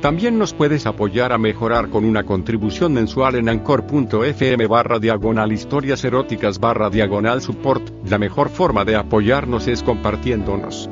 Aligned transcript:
También 0.00 0.38
nos 0.38 0.54
puedes 0.54 0.86
apoyar 0.86 1.30
a 1.30 1.36
mejorar 1.36 1.90
con 1.90 2.06
una 2.06 2.24
contribución 2.24 2.94
mensual 2.94 3.34
en 3.34 3.50
anchor.fm 3.50 4.66
barra 4.66 4.98
diagonal 4.98 5.52
historias 5.52 6.02
eróticas 6.04 6.58
barra 6.58 6.88
diagonal 6.88 7.42
support. 7.42 7.90
La 8.06 8.16
mejor 8.16 8.48
forma 8.48 8.86
de 8.86 8.96
apoyarnos 8.96 9.68
es 9.68 9.82
compartiéndonos. 9.82 10.88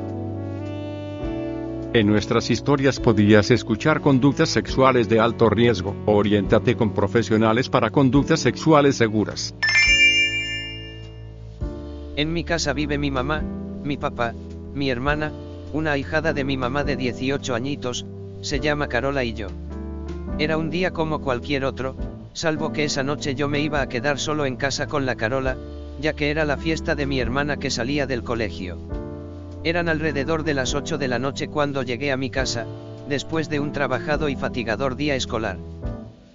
En 1.91 2.05
nuestras 2.05 2.51
historias 2.51 2.99
podías 2.99 3.49
escuchar 3.49 3.99
conductas 3.99 4.49
sexuales 4.49 5.09
de 5.09 5.19
alto 5.19 5.49
riesgo. 5.49 5.95
Oriéntate 6.05 6.75
con 6.75 6.93
profesionales 6.93 7.67
para 7.67 7.89
conductas 7.89 8.41
sexuales 8.41 8.95
seguras. 8.95 9.55
En 12.15 12.31
mi 12.31 12.43
casa 12.43 12.73
vive 12.73 12.99
mi 12.99 13.09
mamá, 13.09 13.41
mi 13.83 13.97
papá, 13.97 14.35
mi 14.75 14.91
hermana, 14.91 15.31
una 15.73 15.93
ahijada 15.93 16.31
de 16.31 16.43
mi 16.43 16.57
mamá 16.57 16.83
de 16.83 16.95
18 16.95 17.55
añitos, 17.55 18.05
se 18.41 18.59
llama 18.59 18.87
Carola 18.87 19.23
y 19.23 19.33
yo. 19.33 19.47
Era 20.37 20.57
un 20.57 20.69
día 20.69 20.91
como 20.91 21.21
cualquier 21.21 21.65
otro, 21.65 21.95
salvo 22.33 22.71
que 22.71 22.85
esa 22.85 23.03
noche 23.03 23.35
yo 23.35 23.47
me 23.49 23.59
iba 23.59 23.81
a 23.81 23.89
quedar 23.89 24.19
solo 24.19 24.45
en 24.45 24.55
casa 24.55 24.87
con 24.87 25.05
la 25.05 25.15
Carola, 25.15 25.57
ya 25.99 26.13
que 26.13 26.29
era 26.29 26.45
la 26.45 26.57
fiesta 26.57 26.95
de 26.95 27.05
mi 27.05 27.19
hermana 27.19 27.57
que 27.57 27.69
salía 27.69 28.07
del 28.07 28.23
colegio. 28.23 28.77
Eran 29.63 29.89
alrededor 29.89 30.43
de 30.43 30.53
las 30.53 30.73
8 30.73 30.97
de 30.97 31.07
la 31.09 31.19
noche 31.19 31.49
cuando 31.49 31.83
llegué 31.83 32.11
a 32.11 32.17
mi 32.17 32.29
casa, 32.29 32.65
después 33.09 33.49
de 33.49 33.59
un 33.59 33.73
trabajado 33.73 34.29
y 34.29 34.35
fatigador 34.35 34.95
día 34.95 35.15
escolar. 35.15 35.57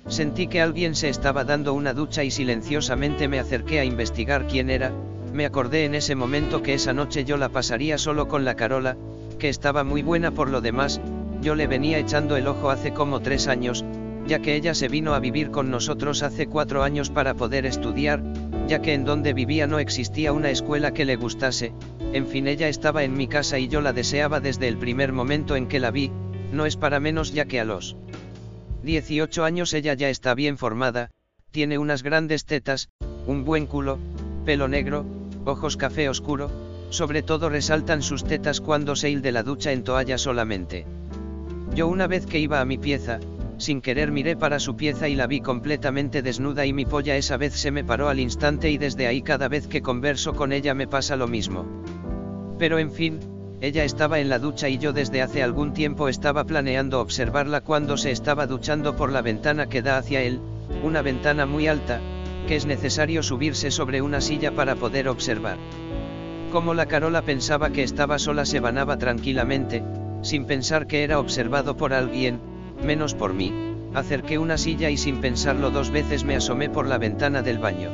Sentí 0.06 0.48
que 0.48 0.60
alguien 0.60 0.94
se 0.94 1.08
estaba 1.08 1.44
dando 1.44 1.72
una 1.72 1.94
ducha 1.94 2.24
y 2.24 2.30
silenciosamente 2.30 3.26
me 3.26 3.38
acerqué 3.38 3.80
a 3.80 3.84
investigar 3.84 4.46
quién 4.46 4.68
era, 4.68 4.92
me 5.32 5.46
acordé 5.46 5.86
en 5.86 5.94
ese 5.94 6.14
momento 6.14 6.62
que 6.62 6.74
esa 6.74 6.92
noche 6.92 7.24
yo 7.24 7.38
la 7.38 7.48
pasaría 7.48 7.96
solo 7.96 8.28
con 8.28 8.44
la 8.44 8.54
Carola, 8.54 8.96
que 9.38 9.48
estaba 9.48 9.82
muy 9.82 10.02
buena 10.02 10.30
por 10.30 10.50
lo 10.50 10.60
demás, 10.60 11.00
yo 11.44 11.54
le 11.54 11.66
venía 11.66 11.98
echando 11.98 12.36
el 12.36 12.46
ojo 12.46 12.70
hace 12.70 12.94
como 12.94 13.20
tres 13.20 13.48
años, 13.48 13.84
ya 14.26 14.38
que 14.38 14.56
ella 14.56 14.72
se 14.72 14.88
vino 14.88 15.12
a 15.12 15.20
vivir 15.20 15.50
con 15.50 15.70
nosotros 15.70 16.22
hace 16.22 16.46
cuatro 16.46 16.82
años 16.82 17.10
para 17.10 17.34
poder 17.34 17.66
estudiar, 17.66 18.22
ya 18.66 18.80
que 18.80 18.94
en 18.94 19.04
donde 19.04 19.34
vivía 19.34 19.66
no 19.66 19.78
existía 19.78 20.32
una 20.32 20.48
escuela 20.48 20.94
que 20.94 21.04
le 21.04 21.16
gustase, 21.16 21.74
en 22.14 22.26
fin 22.26 22.48
ella 22.48 22.68
estaba 22.68 23.04
en 23.04 23.12
mi 23.12 23.28
casa 23.28 23.58
y 23.58 23.68
yo 23.68 23.82
la 23.82 23.92
deseaba 23.92 24.40
desde 24.40 24.68
el 24.68 24.78
primer 24.78 25.12
momento 25.12 25.54
en 25.54 25.68
que 25.68 25.80
la 25.80 25.90
vi, 25.90 26.10
no 26.50 26.64
es 26.64 26.78
para 26.78 26.98
menos 26.98 27.34
ya 27.34 27.44
que 27.44 27.60
a 27.60 27.64
los 27.66 27.94
18 28.82 29.44
años 29.44 29.74
ella 29.74 29.92
ya 29.92 30.08
está 30.08 30.34
bien 30.34 30.56
formada, 30.56 31.10
tiene 31.50 31.76
unas 31.76 32.02
grandes 32.02 32.46
tetas, 32.46 32.88
un 33.26 33.44
buen 33.44 33.66
culo, 33.66 33.98
pelo 34.46 34.66
negro, 34.66 35.04
ojos 35.44 35.76
café 35.76 36.08
oscuro, 36.08 36.50
sobre 36.88 37.22
todo 37.22 37.50
resaltan 37.50 38.00
sus 38.00 38.24
tetas 38.24 38.62
cuando 38.62 38.96
se 38.96 39.14
de 39.14 39.32
la 39.32 39.42
ducha 39.42 39.72
en 39.72 39.84
toalla 39.84 40.16
solamente. 40.16 40.86
Yo 41.74 41.88
una 41.88 42.06
vez 42.06 42.24
que 42.26 42.38
iba 42.38 42.60
a 42.60 42.64
mi 42.64 42.78
pieza, 42.78 43.18
sin 43.58 43.80
querer 43.80 44.12
miré 44.12 44.36
para 44.36 44.60
su 44.60 44.76
pieza 44.76 45.08
y 45.08 45.16
la 45.16 45.26
vi 45.26 45.40
completamente 45.40 46.22
desnuda 46.22 46.66
y 46.66 46.72
mi 46.72 46.86
polla 46.86 47.16
esa 47.16 47.36
vez 47.36 47.54
se 47.54 47.72
me 47.72 47.82
paró 47.82 48.08
al 48.08 48.20
instante 48.20 48.70
y 48.70 48.78
desde 48.78 49.08
ahí 49.08 49.22
cada 49.22 49.48
vez 49.48 49.66
que 49.66 49.82
converso 49.82 50.34
con 50.34 50.52
ella 50.52 50.72
me 50.74 50.86
pasa 50.86 51.16
lo 51.16 51.26
mismo. 51.26 51.66
Pero 52.60 52.78
en 52.78 52.92
fin, 52.92 53.18
ella 53.60 53.82
estaba 53.82 54.20
en 54.20 54.28
la 54.28 54.38
ducha 54.38 54.68
y 54.68 54.78
yo 54.78 54.92
desde 54.92 55.20
hace 55.20 55.42
algún 55.42 55.72
tiempo 55.72 56.08
estaba 56.08 56.44
planeando 56.44 57.00
observarla 57.00 57.60
cuando 57.60 57.96
se 57.96 58.12
estaba 58.12 58.46
duchando 58.46 58.94
por 58.94 59.10
la 59.10 59.22
ventana 59.22 59.68
que 59.68 59.82
da 59.82 59.98
hacia 59.98 60.22
él, 60.22 60.40
una 60.84 61.02
ventana 61.02 61.44
muy 61.44 61.66
alta, 61.66 62.00
que 62.46 62.54
es 62.54 62.66
necesario 62.66 63.24
subirse 63.24 63.72
sobre 63.72 64.00
una 64.00 64.20
silla 64.20 64.52
para 64.52 64.76
poder 64.76 65.08
observar. 65.08 65.56
Como 66.52 66.72
la 66.72 66.86
Carola 66.86 67.22
pensaba 67.22 67.70
que 67.70 67.82
estaba 67.82 68.20
sola 68.20 68.44
se 68.44 68.60
vanaba 68.60 68.96
tranquilamente, 68.96 69.82
sin 70.24 70.46
pensar 70.46 70.88
que 70.88 71.04
era 71.04 71.20
observado 71.20 71.76
por 71.76 71.92
alguien, 71.92 72.40
menos 72.84 73.14
por 73.14 73.34
mí, 73.34 73.52
acerqué 73.94 74.38
una 74.38 74.58
silla 74.58 74.90
y 74.90 74.96
sin 74.96 75.20
pensarlo 75.20 75.70
dos 75.70 75.90
veces 75.90 76.24
me 76.24 76.34
asomé 76.34 76.68
por 76.68 76.88
la 76.88 76.98
ventana 76.98 77.42
del 77.42 77.58
baño. 77.58 77.90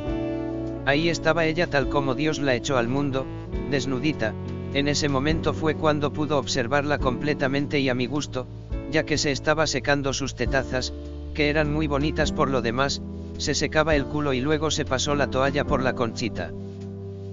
Ahí 0.87 1.09
estaba 1.11 1.45
ella 1.45 1.67
tal 1.67 1.89
como 1.89 2.15
Dios 2.15 2.39
la 2.39 2.55
echó 2.55 2.79
al 2.79 2.89
mundo, 2.89 3.27
desnudita, 3.71 4.33
en 4.73 4.87
ese 4.87 5.09
momento 5.09 5.53
fue 5.53 5.75
cuando 5.75 6.13
pudo 6.13 6.39
observarla 6.39 6.99
completamente 6.99 7.81
y 7.81 7.89
a 7.89 7.95
mi 7.95 8.07
gusto, 8.07 8.47
ya 8.93 9.05
que 9.05 9.19
se 9.19 9.33
estaba 9.33 9.67
secando 9.67 10.13
sus 10.13 10.37
tetazas, 10.37 10.93
que 11.35 11.51
eran 11.51 11.73
muy 11.73 11.89
bonitas 11.89 12.31
por 12.31 12.49
lo 12.49 12.63
demás, 12.63 13.03
se 13.39 13.55
secaba 13.55 13.97
el 13.97 14.05
culo 14.05 14.33
y 14.33 14.41
luego 14.41 14.71
se 14.71 14.85
pasó 14.85 15.17
la 15.17 15.29
toalla 15.29 15.65
por 15.65 15.83
la 15.83 15.95
conchita. 15.95 16.53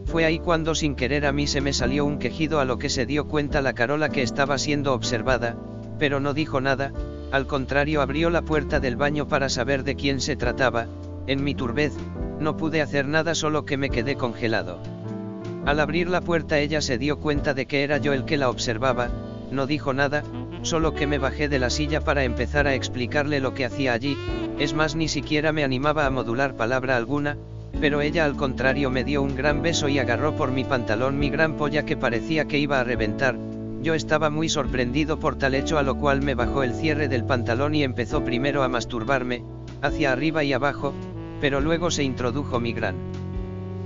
Fue 0.08 0.24
ahí 0.24 0.40
cuando 0.40 0.74
sin 0.74 0.96
querer 0.96 1.26
a 1.26 1.34
mí 1.34 1.48
se 1.48 1.60
me 1.60 1.74
salió 1.74 2.06
un 2.06 2.18
quejido 2.18 2.62
a 2.62 2.66
lo 2.66 2.80
que 2.80 2.90
se 2.90 3.06
dio 3.06 3.28
cuenta 3.28 3.62
la 3.62 3.74
Carola 3.74 4.08
que 4.08 4.22
estaba 4.22 4.58
siendo 4.58 4.94
observada, 4.94 5.58
pero 6.00 6.22
no 6.22 6.34
dijo 6.34 6.62
nada, 6.62 6.94
al 7.32 7.46
contrario 7.46 8.02
abrió 8.02 8.30
la 8.30 8.42
puerta 8.42 8.80
del 8.80 8.96
baño 8.96 9.28
para 9.28 9.50
saber 9.50 9.84
de 9.84 9.96
quién 9.96 10.22
se 10.22 10.38
trataba, 10.38 10.88
en 11.28 11.44
mi 11.44 11.54
turbez, 11.56 11.92
no 12.40 12.56
pude 12.56 12.82
hacer 12.82 13.06
nada 13.06 13.36
solo 13.36 13.66
que 13.66 13.76
me 13.76 13.90
quedé 13.90 14.16
congelado. 14.16 14.80
Al 15.66 15.82
abrir 15.82 16.08
la 16.08 16.22
puerta 16.22 16.58
ella 16.58 16.80
se 16.80 16.98
dio 16.98 17.20
cuenta 17.20 17.54
de 17.54 17.66
que 17.66 17.84
era 17.84 17.98
yo 17.98 18.14
el 18.14 18.24
que 18.24 18.38
la 18.38 18.50
observaba, 18.50 19.10
no 19.52 19.68
dijo 19.68 19.94
nada, 19.94 20.24
solo 20.62 20.94
que 20.94 21.06
me 21.06 21.18
bajé 21.18 21.50
de 21.50 21.60
la 21.60 21.70
silla 21.70 22.00
para 22.00 22.24
empezar 22.24 22.66
a 22.66 22.76
explicarle 22.76 23.42
lo 23.42 23.54
que 23.54 23.66
hacía 23.66 23.92
allí, 23.92 24.18
es 24.58 24.74
más 24.74 24.96
ni 24.96 25.10
siquiera 25.10 25.52
me 25.52 25.66
animaba 25.66 26.06
a 26.06 26.10
modular 26.10 26.56
palabra 26.56 26.96
alguna, 26.96 27.38
pero 27.80 28.02
ella 28.02 28.26
al 28.26 28.36
contrario 28.36 28.90
me 28.90 29.04
dio 29.04 29.22
un 29.22 29.36
gran 29.36 29.62
beso 29.62 29.88
y 29.88 30.00
agarró 30.00 30.36
por 30.36 30.52
mi 30.52 30.64
pantalón 30.64 31.20
mi 31.20 31.30
gran 31.30 31.58
polla 31.58 31.86
que 31.86 31.98
parecía 31.98 32.46
que 32.46 32.58
iba 32.58 32.80
a 32.80 32.84
reventar, 32.84 33.38
yo 33.82 33.94
estaba 33.94 34.30
muy 34.30 34.50
sorprendido 34.50 35.20
por 35.20 35.38
tal 35.38 35.56
hecho 35.56 35.78
a 35.78 35.84
lo 35.84 35.98
cual 35.98 36.22
me 36.22 36.36
bajó 36.36 36.64
el 36.64 36.74
cierre 36.74 37.08
del 37.08 37.24
pantalón 37.24 37.76
y 37.76 37.84
empezó 37.84 38.24
primero 38.24 38.64
a 38.64 38.68
masturbarme, 38.68 39.44
hacia 39.82 40.12
arriba 40.12 40.44
y 40.44 40.54
abajo, 40.54 40.94
pero 41.40 41.62
luego 41.62 41.92
se 41.92 42.04
introdujo 42.04 42.60
mi 42.60 42.74
gran 42.74 42.96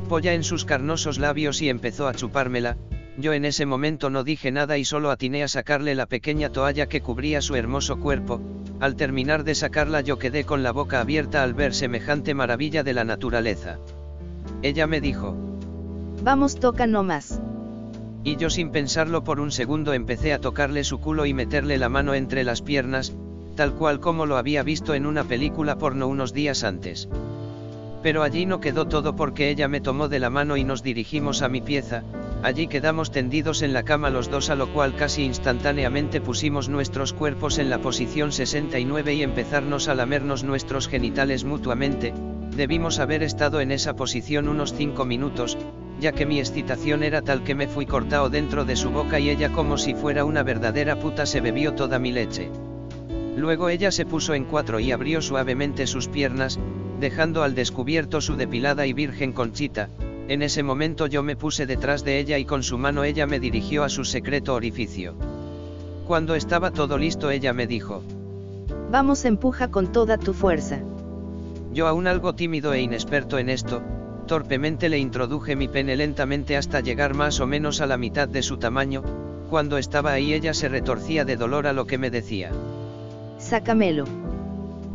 polla 0.08 0.34
en 0.34 0.44
sus 0.44 0.66
carnosos 0.66 1.20
labios 1.20 1.62
y 1.62 1.70
empezó 1.70 2.06
a 2.08 2.14
chupármela, 2.14 2.76
yo 3.18 3.34
en 3.34 3.46
ese 3.46 3.66
momento 3.66 4.10
no 4.10 4.24
dije 4.24 4.52
nada 4.52 4.78
y 4.78 4.86
solo 4.86 5.12
atiné 5.12 5.44
a 5.44 5.48
sacarle 5.48 5.96
la 5.96 6.06
pequeña 6.06 6.50
toalla 6.50 6.88
que 6.88 7.02
cubría 7.02 7.42
su 7.42 7.56
hermoso 7.56 8.00
cuerpo, 8.00 8.42
al 8.80 8.96
terminar 8.96 9.44
de 9.44 9.56
sacarla 9.56 10.02
yo 10.02 10.18
quedé 10.18 10.46
con 10.46 10.64
la 10.64 10.72
boca 10.72 11.02
abierta 11.02 11.44
al 11.44 11.54
ver 11.54 11.74
semejante 11.74 12.34
maravilla 12.34 12.84
de 12.84 12.94
la 12.94 13.04
naturaleza. 13.04 13.80
Ella 14.62 14.88
me 14.88 15.02
dijo. 15.02 15.36
Vamos 16.24 16.60
toca 16.60 16.88
no 16.88 17.04
más. 17.04 17.42
Y 18.24 18.38
yo 18.38 18.50
sin 18.50 18.70
pensarlo 18.70 19.24
por 19.24 19.40
un 19.40 19.52
segundo 19.52 19.94
empecé 19.94 20.34
a 20.34 20.40
tocarle 20.40 20.84
su 20.84 21.00
culo 21.00 21.26
y 21.26 21.34
meterle 21.34 21.78
la 21.78 21.90
mano 21.90 22.14
entre 22.14 22.44
las 22.44 22.62
piernas, 22.62 23.14
tal 23.56 23.74
cual 23.74 24.00
como 24.00 24.26
lo 24.26 24.38
había 24.38 24.64
visto 24.64 24.94
en 24.94 25.06
una 25.06 25.24
película 25.24 25.78
porno 25.78 26.08
unos 26.08 26.34
días 26.34 26.64
antes. 26.64 27.10
Pero 28.04 28.24
allí 28.24 28.46
no 28.46 28.62
quedó 28.62 28.88
todo 28.88 29.16
porque 29.16 29.50
ella 29.50 29.68
me 29.68 29.82
tomó 29.82 30.08
de 30.08 30.20
la 30.20 30.30
mano 30.30 30.56
y 30.58 30.64
nos 30.64 30.82
dirigimos 30.82 31.42
a 31.42 31.50
mi 31.50 31.62
pieza, 31.62 32.04
allí 32.44 32.68
quedamos 32.68 33.12
tendidos 33.12 33.62
en 33.62 33.74
la 33.74 33.84
cama 33.84 34.10
los 34.10 34.30
dos 34.30 34.50
a 34.50 34.56
lo 34.56 34.72
cual 34.74 34.96
casi 34.96 35.24
instantáneamente 35.24 36.22
pusimos 36.22 36.70
nuestros 36.70 37.14
cuerpos 37.14 37.60
en 37.60 37.70
la 37.70 37.80
posición 37.80 38.32
69 38.32 39.14
y 39.14 39.24
empezarnos 39.24 39.88
a 39.88 39.96
lamernos 39.96 40.44
nuestros 40.44 40.88
genitales 40.88 41.44
mutuamente, 41.44 42.14
debimos 42.56 43.00
haber 43.00 43.24
estado 43.24 43.62
en 43.62 43.72
esa 43.72 43.96
posición 43.96 44.48
unos 44.48 44.74
5 44.74 45.06
minutos, 45.06 45.58
ya 46.00 46.12
que 46.12 46.26
mi 46.26 46.40
excitación 46.40 47.04
era 47.04 47.22
tal 47.22 47.44
que 47.44 47.56
me 47.56 47.68
fui 47.68 47.86
cortado 47.86 48.30
dentro 48.30 48.66
de 48.66 48.76
su 48.76 48.90
boca 48.90 49.20
y 49.20 49.30
ella 49.30 49.52
como 49.52 49.78
si 49.78 49.94
fuera 49.94 50.26
una 50.26 50.44
verdadera 50.44 51.00
puta 51.00 51.26
se 51.26 51.42
bebió 51.42 51.74
toda 51.74 52.00
mi 52.00 52.12
leche. 52.12 52.50
Luego 53.38 53.70
ella 53.70 53.92
se 53.92 54.06
puso 54.06 54.34
en 54.34 54.46
cuatro 54.46 54.80
y 54.80 54.92
abrió 54.92 55.22
suavemente 55.22 55.88
sus 55.88 56.08
piernas, 56.08 56.60
dejando 57.00 57.44
al 57.44 57.56
descubierto 57.56 58.20
su 58.20 58.36
depilada 58.36 58.86
y 58.86 58.94
virgen 58.94 59.32
conchita, 59.32 59.90
en 60.32 60.44
ese 60.44 60.64
momento 60.64 61.08
yo 61.08 61.24
me 61.24 61.36
puse 61.36 61.66
detrás 61.66 62.06
de 62.06 62.18
ella 62.18 62.38
y 62.38 62.46
con 62.46 62.64
su 62.64 62.78
mano 62.78 63.04
ella 63.04 63.28
me 63.28 63.42
dirigió 63.42 63.84
a 63.84 63.90
su 63.90 64.06
secreto 64.06 64.56
orificio. 64.56 65.14
Cuando 66.08 66.36
estaba 66.36 66.72
todo 66.72 66.98
listo 66.98 67.32
ella 67.32 67.52
me 67.52 67.68
dijo. 67.68 68.02
Vamos 68.90 69.26
empuja 69.26 69.70
con 69.70 69.92
toda 69.92 70.18
tu 70.18 70.34
fuerza. 70.34 70.80
Yo 71.74 71.86
aún 71.86 72.08
algo 72.08 72.34
tímido 72.34 72.74
e 72.74 72.80
inexperto 72.80 73.40
en 73.40 73.50
esto, 73.50 73.82
torpemente 74.26 74.88
le 74.88 75.00
introduje 75.00 75.58
mi 75.58 75.68
pene 75.68 75.98
lentamente 75.98 76.56
hasta 76.56 76.80
llegar 76.80 77.14
más 77.14 77.42
o 77.42 77.46
menos 77.46 77.82
a 77.82 77.86
la 77.86 77.98
mitad 77.98 78.30
de 78.30 78.42
su 78.42 78.56
tamaño, 78.56 79.04
cuando 79.50 79.78
estaba 79.78 80.14
ahí 80.14 80.34
ella 80.34 80.54
se 80.54 80.70
retorcía 80.70 81.26
de 81.26 81.36
dolor 81.36 81.68
a 81.68 81.74
lo 81.74 81.86
que 81.86 81.98
me 81.98 82.10
decía. 82.10 82.52
Sácamelo. 83.38 84.06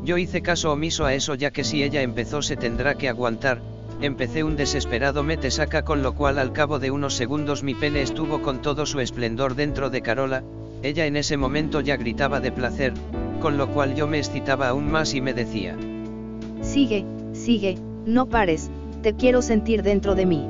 Yo 0.03 0.17
hice 0.17 0.41
caso 0.41 0.73
omiso 0.73 1.05
a 1.05 1.13
eso 1.13 1.35
ya 1.35 1.51
que 1.51 1.63
si 1.63 1.83
ella 1.83 2.01
empezó 2.01 2.41
se 2.41 2.57
tendrá 2.57 2.95
que 2.95 3.11
aguantar, 3.11 3.61
empecé 4.01 4.45
un 4.45 4.57
desesperado 4.57 5.23
mete 5.23 5.51
saca 5.51 5.85
con 5.85 6.03
lo 6.03 6.15
cual 6.15 6.39
al 6.39 6.53
cabo 6.53 6.79
de 6.79 6.91
unos 6.91 7.15
segundos 7.15 7.63
mi 7.63 7.75
pene 7.75 8.03
estuvo 8.03 8.43
con 8.43 8.63
todo 8.63 8.87
su 8.87 9.01
esplendor 9.01 9.55
dentro 9.55 9.91
de 9.91 10.03
Carola, 10.03 10.43
ella 10.83 11.07
en 11.07 11.17
ese 11.17 11.37
momento 11.37 11.81
ya 11.81 11.97
gritaba 11.97 12.41
de 12.41 12.53
placer, 12.53 12.93
con 13.41 13.57
lo 13.57 13.69
cual 13.69 13.95
yo 13.95 14.07
me 14.07 14.19
excitaba 14.19 14.69
aún 14.69 14.91
más 14.91 15.15
y 15.15 15.21
me 15.21 15.33
decía. 15.33 15.77
Sigue, 16.61 17.05
sigue, 17.33 17.79
no 18.05 18.27
pares, 18.27 18.71
te 19.03 19.15
quiero 19.15 19.43
sentir 19.43 19.83
dentro 19.83 20.15
de 20.15 20.27
mí. 20.27 20.47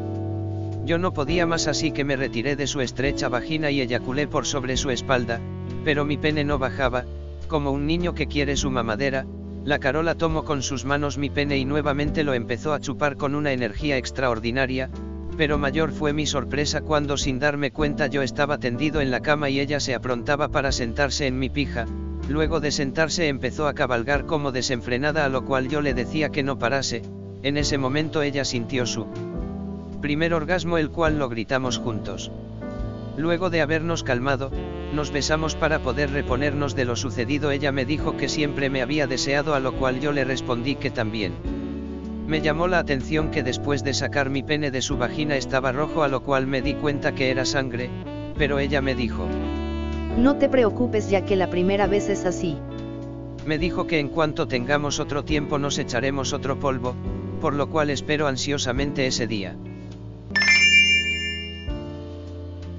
Yo 0.85 0.99
no 0.99 1.13
podía 1.13 1.47
más 1.47 1.67
así 1.67 1.91
que 1.91 2.05
me 2.05 2.17
retiré 2.17 2.55
de 2.55 2.67
su 2.67 2.81
estrecha 2.81 3.29
vagina 3.29 3.71
y 3.71 3.81
eyaculé 3.81 4.29
por 4.29 4.47
sobre 4.47 4.77
su 4.77 4.91
espalda, 4.91 5.41
pero 5.85 6.05
mi 6.05 6.17
pene 6.17 6.45
no 6.45 6.59
bajaba, 6.59 7.05
como 7.49 7.71
un 7.71 7.87
niño 7.87 8.15
que 8.15 8.27
quiere 8.27 8.57
su 8.57 8.71
mamadera, 8.71 9.27
la 9.67 9.81
Carola 9.81 10.15
tomó 10.15 10.45
con 10.45 10.63
sus 10.63 10.85
manos 10.85 11.19
mi 11.19 11.29
pene 11.29 11.59
y 11.59 11.65
nuevamente 11.65 12.23
lo 12.23 12.35
empezó 12.35 12.73
a 12.73 12.79
chupar 12.79 13.17
con 13.17 13.35
una 13.35 13.53
energía 13.53 13.97
extraordinaria, 13.97 14.91
pero 15.37 15.59
mayor 15.59 15.91
fue 15.91 16.13
mi 16.13 16.25
sorpresa 16.25 16.83
cuando 16.83 17.17
sin 17.17 17.41
darme 17.41 17.73
cuenta 17.73 18.07
yo 18.07 18.23
estaba 18.23 18.59
tendido 18.59 19.01
en 19.01 19.11
la 19.11 19.21
cama 19.21 19.51
y 19.51 19.59
ella 19.59 19.81
se 19.81 19.97
aprontaba 19.97 20.51
para 20.51 20.71
sentarse 20.71 21.27
en 21.27 21.41
mi 21.41 21.51
pija, 21.51 21.87
luego 22.29 22.61
de 22.61 22.71
sentarse 22.71 23.27
empezó 23.27 23.67
a 23.67 23.75
cabalgar 23.75 24.25
como 24.25 24.53
desenfrenada 24.53 25.25
a 25.25 25.29
lo 25.29 25.45
cual 25.45 25.69
yo 25.69 25.81
le 25.81 25.95
decía 25.95 26.29
que 26.29 26.45
no 26.45 26.61
parase, 26.61 27.03
en 27.43 27.57
ese 27.57 27.77
momento 27.77 28.23
ella 28.23 28.45
sintió 28.45 28.87
su 28.87 29.09
primer 30.01 30.33
orgasmo 30.33 30.79
el 30.79 30.91
cual 30.91 31.19
lo 31.19 31.29
gritamos 31.29 31.79
juntos. 31.79 32.31
Luego 33.17 33.51
de 33.51 33.63
habernos 33.63 34.05
calmado, 34.05 34.53
nos 34.93 35.11
besamos 35.11 35.55
para 35.55 35.81
poder 35.81 36.11
reponernos 36.11 36.75
de 36.75 36.85
lo 36.85 36.97
sucedido. 36.97 37.51
Ella 37.51 37.73
me 37.73 37.85
dijo 37.85 38.17
que 38.17 38.29
siempre 38.29 38.71
me 38.71 38.83
había 38.83 39.07
deseado 39.07 39.55
a 39.55 39.61
lo 39.61 39.73
cual 39.73 40.01
yo 40.01 40.13
le 40.13 40.25
respondí 40.25 40.77
que 40.77 40.91
también. 40.91 41.35
Me 42.27 42.41
llamó 42.41 42.67
la 42.67 42.79
atención 42.79 43.31
que 43.31 43.43
después 43.43 43.85
de 43.85 43.95
sacar 43.95 44.31
mi 44.31 44.43
pene 44.43 44.71
de 44.71 44.83
su 44.83 44.97
vagina 44.97 45.37
estaba 45.37 45.71
rojo 45.73 46.03
a 46.03 46.09
lo 46.09 46.23
cual 46.23 46.47
me 46.47 46.61
di 46.61 46.75
cuenta 46.75 47.15
que 47.15 47.31
era 47.31 47.45
sangre, 47.45 47.89
pero 48.37 48.59
ella 48.59 48.81
me 48.81 48.95
dijo. 48.95 49.29
No 50.19 50.37
te 50.37 50.49
preocupes 50.49 51.09
ya 51.09 51.25
que 51.25 51.37
la 51.37 51.51
primera 51.51 51.87
vez 51.87 52.09
es 52.09 52.25
así. 52.25 52.57
Me 53.47 53.59
dijo 53.59 53.87
que 53.87 54.01
en 54.01 54.09
cuanto 54.09 54.49
tengamos 54.49 54.99
otro 54.99 55.25
tiempo 55.25 55.59
nos 55.59 55.79
echaremos 55.79 56.33
otro 56.33 56.59
polvo, 56.59 56.97
por 57.41 57.55
lo 57.55 57.69
cual 57.69 57.91
espero 57.91 58.27
ansiosamente 58.27 59.07
ese 59.07 59.29
día. 59.29 59.57